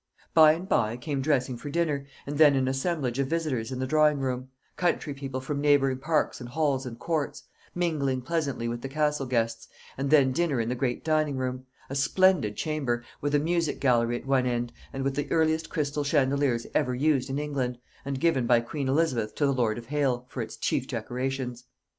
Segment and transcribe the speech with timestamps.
[0.33, 3.85] By and by came dressing for dinner, and then an assemblage of visitors in the
[3.85, 7.43] drawing room county people from neighbouring parks and halls and courts
[7.75, 9.67] mingling pleasantly with the Castle guests,
[9.99, 14.17] and then dinner in the great dining room; a splendid chamber, with a music gallery
[14.17, 18.47] at one end, and with the earliest crystal chandeliers ever used in England, and given
[18.47, 21.65] by Queen Elizabeth to the Lord of Hale, for its chief decorations.